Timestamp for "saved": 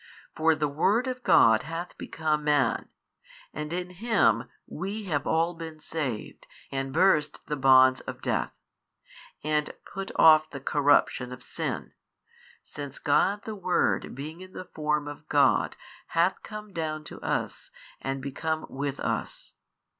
5.79-6.47